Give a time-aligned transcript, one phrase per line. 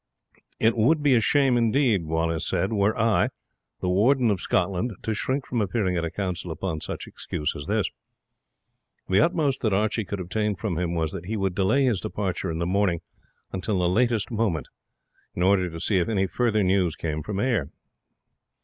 [0.59, 3.29] "It would be a shame indeed," he said, "were I,
[3.81, 7.67] the Warden of Scotland, to shrink from appearing at a council upon such excuse as
[7.67, 7.87] this."
[9.09, 12.49] The utmost that Archie could obtain from him was that he would delay his departure
[12.49, 13.01] in the morning
[13.53, 14.67] until the latest moment,
[15.35, 17.69] in order to see if any further news came from Ayr.